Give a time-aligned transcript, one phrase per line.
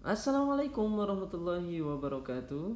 [0.00, 2.72] Assalamualaikum warahmatullahi wabarakatuh.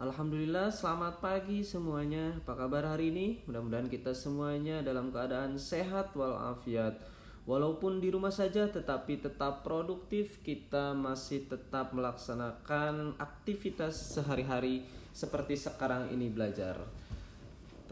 [0.00, 2.40] Alhamdulillah selamat pagi semuanya.
[2.40, 3.44] Apa kabar hari ini?
[3.44, 7.04] Mudah-mudahan kita semuanya dalam keadaan sehat walafiat.
[7.44, 10.40] Walaupun di rumah saja tetapi tetap produktif.
[10.40, 16.80] Kita masih tetap melaksanakan aktivitas sehari-hari Seperti sekarang ini belajar.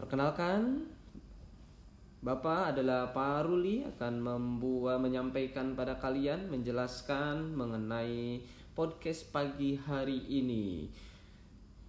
[0.01, 0.81] Perkenalkan
[2.27, 8.43] Bapak adalah Pak Ruli akan membuat menyampaikan pada kalian menjelaskan mengenai
[8.75, 10.91] podcast pagi hari ini.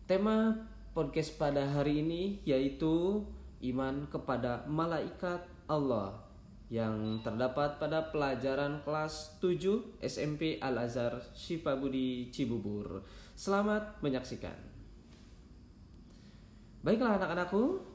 [0.06, 0.54] Tema
[0.94, 3.26] podcast pada hari ini yaitu
[3.66, 6.14] iman kepada malaikat Allah
[6.70, 11.18] yang terdapat pada pelajaran kelas 7 SMP Al Azhar
[11.82, 13.02] Budi Cibubur.
[13.34, 14.54] Selamat menyaksikan.
[16.86, 17.87] Baiklah anak-anakku,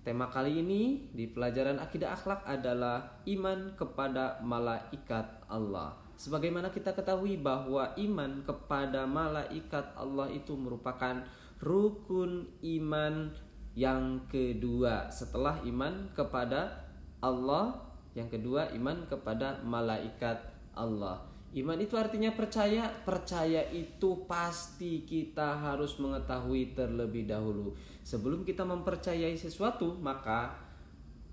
[0.00, 5.92] Tema kali ini di pelajaran akidah akhlak adalah iman kepada malaikat Allah.
[6.16, 11.20] Sebagaimana kita ketahui bahwa iman kepada malaikat Allah itu merupakan
[11.60, 12.48] rukun
[12.80, 13.28] iman
[13.76, 16.80] yang kedua setelah iman kepada
[17.20, 20.40] Allah, yang kedua iman kepada malaikat
[20.72, 21.29] Allah.
[21.50, 27.74] Iman itu artinya percaya, percaya itu pasti kita harus mengetahui terlebih dahulu.
[28.06, 30.54] Sebelum kita mempercayai sesuatu, maka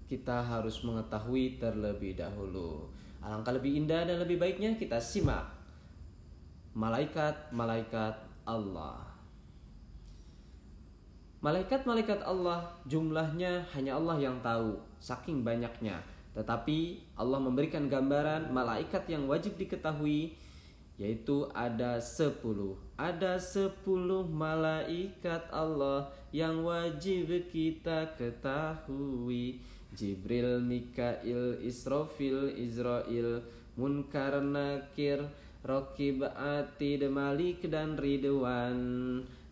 [0.10, 2.90] kita harus mengetahui terlebih dahulu.
[3.22, 5.58] Alangkah lebih indah dan lebih baiknya kita simak
[6.78, 8.16] malaikat-malaikat
[8.46, 9.02] Allah.
[11.42, 15.98] Malaikat-malaikat Allah jumlahnya hanya Allah yang tahu, saking banyaknya.
[16.38, 20.38] Tetapi Allah memberikan gambaran malaikat yang wajib diketahui
[20.98, 22.78] yaitu ada sepuluh.
[22.98, 29.62] Ada sepuluh malaikat Allah yang wajib kita ketahui.
[29.94, 33.46] Jibril, Mikail, Israfil, Israel,
[33.78, 35.26] Munkar, Nakir,
[35.66, 38.78] Rokib, Atid, Malik, dan Ridwan.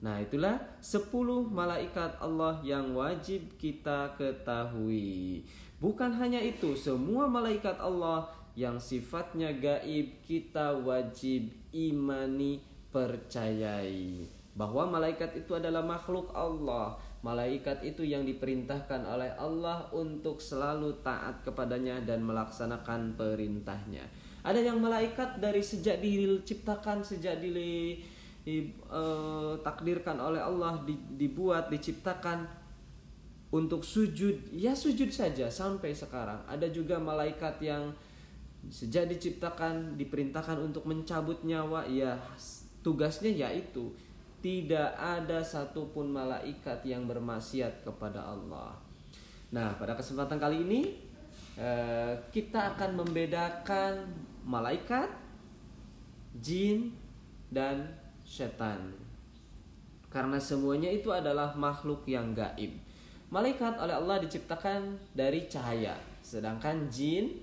[0.02, 5.46] Nah itulah sepuluh malaikat Allah yang wajib kita ketahui.
[5.84, 12.64] Bukan hanya itu, semua malaikat Allah yang sifatnya gaib kita wajib imani
[12.96, 14.24] percayai
[14.56, 16.96] bahwa malaikat itu adalah makhluk Allah.
[17.20, 24.08] Malaikat itu yang diperintahkan oleh Allah untuk selalu taat kepadanya dan melaksanakan perintahnya.
[24.46, 27.42] Ada yang malaikat dari sejak diciptakan, sejak
[28.46, 30.86] ditakdirkan uh, oleh Allah,
[31.18, 32.46] dibuat, diciptakan
[33.56, 37.96] untuk sujud ya sujud saja sampai sekarang ada juga malaikat yang
[38.68, 42.20] sejak diciptakan diperintahkan untuk mencabut nyawa ya
[42.84, 43.96] tugasnya yaitu
[44.44, 48.78] tidak ada satupun malaikat yang bermaksiat kepada Allah.
[49.50, 50.82] Nah, pada kesempatan kali ini
[51.58, 54.06] eh, kita akan membedakan
[54.46, 55.10] malaikat,
[56.38, 56.94] jin,
[57.50, 57.90] dan
[58.22, 58.94] setan.
[60.14, 62.85] Karena semuanya itu adalah makhluk yang gaib.
[63.36, 67.36] Malaikat oleh Allah diciptakan dari cahaya, sedangkan jin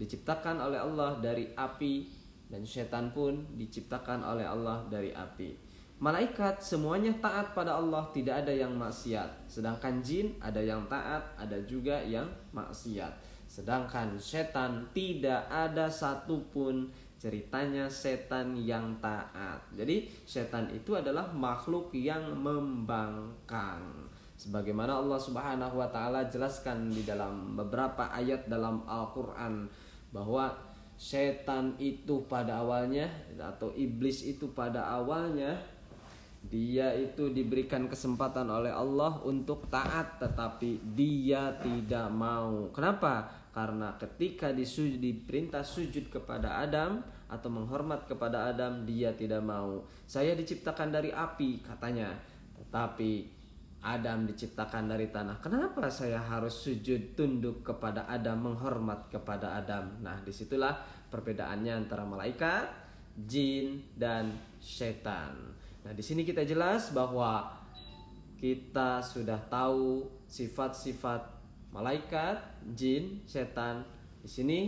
[0.00, 2.08] diciptakan oleh Allah dari api
[2.48, 5.52] dan setan pun diciptakan oleh Allah dari api.
[6.00, 9.28] Malaikat semuanya taat pada Allah, tidak ada yang maksiat.
[9.44, 12.24] Sedangkan jin ada yang taat, ada juga yang
[12.56, 13.12] maksiat.
[13.44, 16.88] Sedangkan setan tidak ada satupun
[17.20, 19.60] ceritanya setan yang taat.
[19.76, 27.58] Jadi setan itu adalah makhluk yang membangkang sebagaimana Allah Subhanahu wa taala jelaskan di dalam
[27.58, 29.66] beberapa ayat dalam Al-Qur'an
[30.14, 30.54] bahwa
[30.94, 35.58] setan itu pada awalnya atau iblis itu pada awalnya
[36.46, 42.70] dia itu diberikan kesempatan oleh Allah untuk taat tetapi dia tidak mau.
[42.70, 43.26] Kenapa?
[43.50, 49.82] Karena ketika disujud diperintah sujud kepada Adam atau menghormat kepada Adam dia tidak mau.
[50.06, 52.14] Saya diciptakan dari api katanya.
[52.54, 53.37] Tetapi
[53.78, 55.38] Adam diciptakan dari tanah.
[55.38, 60.02] Kenapa saya harus sujud tunduk kepada Adam, menghormat kepada Adam?
[60.02, 60.74] Nah, di situlah
[61.08, 62.66] perbedaannya antara malaikat,
[63.26, 65.54] jin, dan setan.
[65.86, 67.46] Nah, di sini kita jelas bahwa
[68.38, 71.22] kita sudah tahu sifat-sifat
[71.70, 72.38] malaikat,
[72.74, 73.86] jin, setan.
[74.22, 74.60] Di sini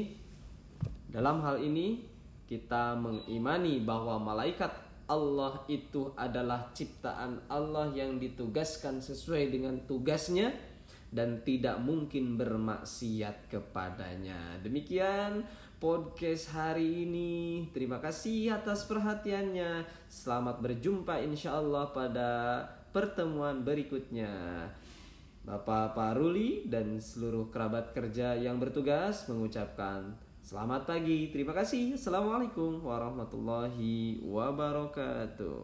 [1.10, 2.06] dalam hal ini
[2.46, 10.54] kita mengimani bahwa malaikat Allah itu adalah ciptaan Allah yang ditugaskan sesuai dengan tugasnya
[11.10, 14.62] dan tidak mungkin bermaksiat kepadanya.
[14.62, 15.42] Demikian
[15.82, 17.66] podcast hari ini.
[17.74, 19.82] Terima kasih atas perhatiannya.
[20.06, 22.30] Selamat berjumpa insya Allah pada
[22.94, 24.30] pertemuan berikutnya.
[25.42, 30.14] Bapak Pak Ruli dan seluruh kerabat kerja yang bertugas mengucapkan
[30.50, 31.94] Selamat pagi, terima kasih.
[31.94, 35.62] Assalamualaikum warahmatullahi wabarakatuh.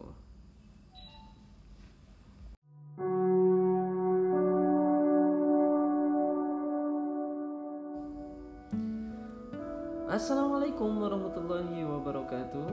[10.07, 12.71] Assalamualaikum warahmatullahi wabarakatuh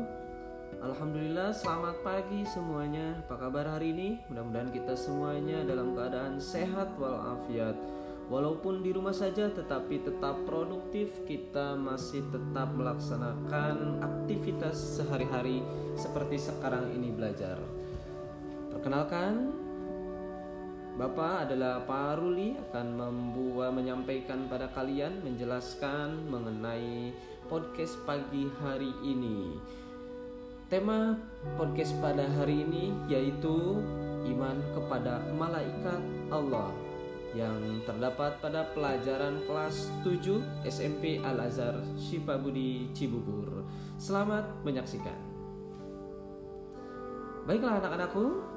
[0.86, 4.22] Alhamdulillah selamat pagi semuanya Apa kabar hari ini?
[4.30, 7.74] Mudah-mudahan kita semuanya dalam keadaan sehat walafiat
[8.24, 11.12] Walaupun di rumah saja tetapi tetap produktif.
[11.28, 15.60] Kita masih tetap melaksanakan aktivitas sehari-hari
[15.92, 17.60] Seperti sekarang ini belajar.
[18.72, 19.64] Perkenalkan
[20.94, 27.10] Bapak adalah Pak Ruli akan membuat menyampaikan pada kalian menjelaskan mengenai
[27.50, 29.58] podcast pagi hari ini.
[30.70, 31.18] Tema
[31.58, 33.82] podcast pada hari ini yaitu
[34.30, 35.98] iman kepada malaikat
[36.30, 36.83] Allah
[37.34, 41.82] yang terdapat pada pelajaran kelas 7 SMP Al Azhar
[42.38, 43.66] Budi Cibubur.
[43.98, 45.18] Selamat menyaksikan.
[47.44, 48.54] Baiklah anak-anakku,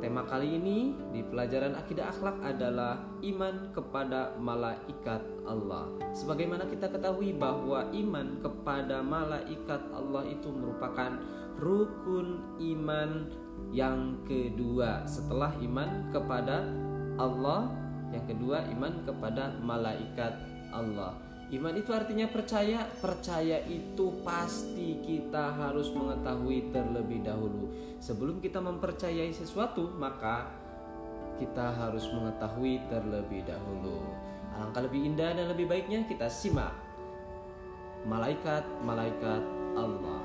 [0.00, 5.92] Tema kali ini di pelajaran akidah akhlak adalah iman kepada malaikat Allah.
[6.16, 11.20] Sebagaimana kita ketahui bahwa iman kepada malaikat Allah itu merupakan
[11.60, 13.28] rukun iman
[13.76, 16.64] yang kedua setelah iman kepada
[17.20, 17.68] Allah,
[18.10, 20.34] yang kedua iman kepada malaikat
[20.74, 21.14] Allah.
[21.50, 22.86] Iman itu artinya percaya.
[23.02, 27.70] Percaya itu pasti kita harus mengetahui terlebih dahulu.
[27.98, 30.46] Sebelum kita mempercayai sesuatu, maka
[31.42, 33.98] kita harus mengetahui terlebih dahulu.
[34.54, 36.90] Alangkah lebih indah dan lebih baiknya kita simak
[38.08, 39.42] malaikat-malaikat
[39.76, 40.22] Allah.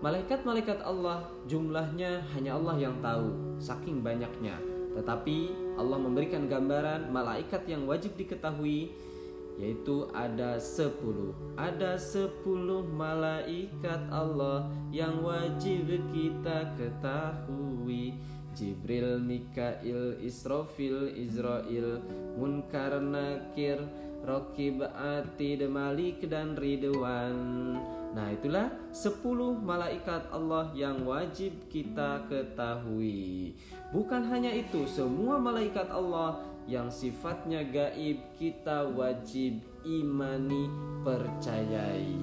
[0.00, 4.56] Malaikat-malaikat Allah jumlahnya hanya Allah yang tahu, saking banyaknya.
[4.94, 5.38] Tetapi
[5.78, 8.90] Allah memberikan gambaran malaikat yang wajib diketahui
[9.60, 11.36] yaitu ada sepuluh.
[11.60, 18.16] Ada sepuluh malaikat Allah yang wajib kita ketahui.
[18.50, 22.02] Jibril, Mikail, Israfil, Israel,
[22.34, 23.78] Munkar, Nakir,
[24.26, 27.78] Rokib, Atid, Malik, dan Ridwan
[28.10, 29.22] Nah itulah 10
[29.62, 33.54] malaikat Allah yang wajib kita ketahui.
[33.94, 40.70] Bukan hanya itu, semua malaikat Allah yang sifatnya gaib kita wajib imani
[41.02, 42.14] percayai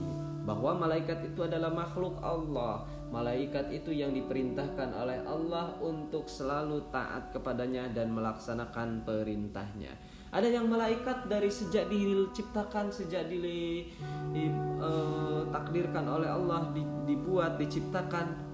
[0.47, 2.87] Bahwa malaikat itu adalah makhluk Allah.
[3.11, 9.91] Malaikat itu yang diperintahkan oleh Allah untuk selalu taat kepadanya dan melaksanakan perintahnya.
[10.31, 15.36] Ada yang malaikat dari sejak diciptakan, sejak ditakdirkan uh,
[15.71, 16.71] oleh Allah,
[17.05, 18.47] dibuat, diciptakan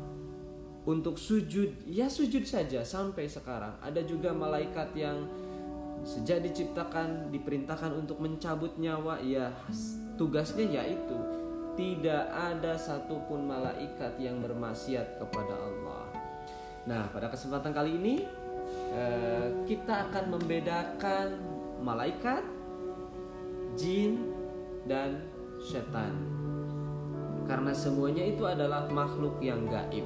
[0.83, 1.88] untuk sujud.
[1.88, 3.80] Ya sujud saja sampai sekarang.
[3.80, 5.27] Ada juga malaikat yang
[6.04, 9.19] sejak diciptakan diperintahkan untuk mencabut nyawa.
[9.24, 9.56] Ya
[10.19, 11.18] tugasnya yaitu
[11.74, 16.06] tidak ada satupun malaikat yang bermaksiat kepada Allah.
[16.83, 18.15] Nah, pada kesempatan kali ini
[18.94, 21.27] eh, kita akan membedakan
[21.81, 22.44] malaikat,
[23.80, 24.30] jin,
[24.86, 25.24] dan
[25.63, 26.43] setan.
[27.44, 30.06] Karena semuanya itu adalah makhluk yang gaib.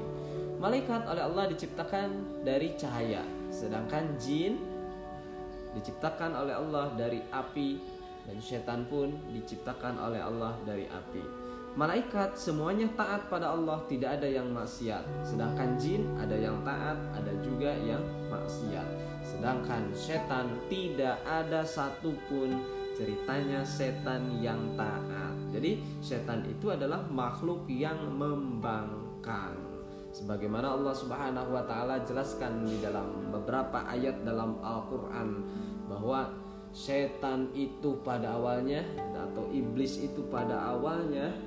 [0.57, 3.22] Malaikat oleh Allah diciptakan dari cahaya,
[3.54, 4.57] sedangkan jin
[5.78, 7.78] diciptakan oleh Allah dari api
[8.25, 11.48] dan setan pun diciptakan oleh Allah dari api.
[11.78, 15.06] Malaikat semuanya taat pada Allah, tidak ada yang maksiat.
[15.21, 18.02] Sedangkan jin ada yang taat, ada juga yang
[18.33, 18.88] maksiat.
[19.21, 25.37] Sedangkan setan tidak ada satupun ceritanya setan yang taat.
[25.54, 29.54] Jadi setan itu adalah makhluk yang membangkang.
[30.09, 35.45] Sebagaimana Allah Subhanahu wa taala jelaskan di dalam beberapa ayat dalam Al-Qur'an
[35.85, 36.33] bahwa
[36.73, 38.81] setan itu pada awalnya
[39.13, 41.37] atau iblis itu pada awalnya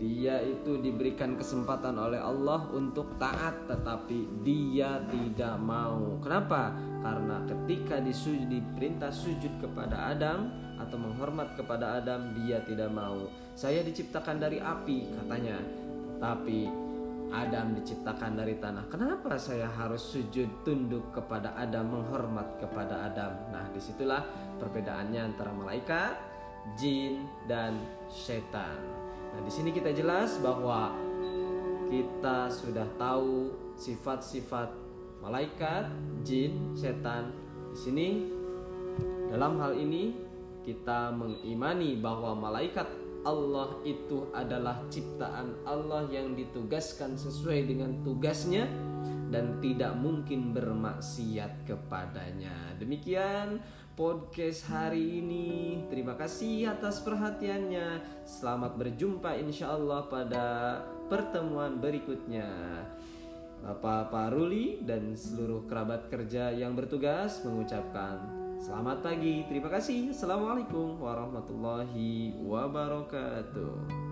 [0.00, 6.16] dia itu diberikan kesempatan oleh Allah untuk taat tetapi dia tidak mau.
[6.24, 6.72] Kenapa?
[7.04, 10.48] Karena ketika disujud diperintah sujud kepada Adam
[10.80, 13.28] atau menghormat kepada Adam dia tidak mau.
[13.52, 15.60] Saya diciptakan dari api katanya.
[16.16, 16.88] Tapi
[17.30, 18.90] Adam diciptakan dari tanah.
[18.90, 23.32] Kenapa saya harus sujud tunduk kepada Adam, menghormat kepada Adam?
[23.54, 24.26] Nah, di situlah
[24.58, 26.18] perbedaannya antara malaikat,
[26.74, 27.78] jin, dan
[28.10, 29.09] setan.
[29.30, 30.94] Nah, di sini kita jelas bahwa
[31.90, 34.70] kita sudah tahu sifat-sifat
[35.20, 35.90] malaikat,
[36.22, 37.34] jin, setan.
[37.74, 38.08] Di sini
[39.30, 40.14] dalam hal ini
[40.66, 42.86] kita mengimani bahwa malaikat
[43.20, 48.64] Allah itu adalah ciptaan Allah yang ditugaskan sesuai dengan tugasnya
[49.28, 52.74] dan tidak mungkin bermaksiat kepadanya.
[52.80, 53.60] Demikian
[53.94, 55.82] podcast hari ini.
[55.88, 58.02] Terima kasih atas perhatiannya.
[58.26, 60.46] Selamat berjumpa insya Allah pada
[61.06, 62.48] pertemuan berikutnya.
[63.60, 69.44] Bapak Pak Ruli dan seluruh kerabat kerja yang bertugas mengucapkan selamat pagi.
[69.48, 70.12] Terima kasih.
[70.12, 74.09] Assalamualaikum warahmatullahi wabarakatuh.